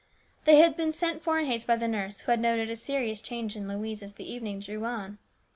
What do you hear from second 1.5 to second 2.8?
by the nurse, who had noted a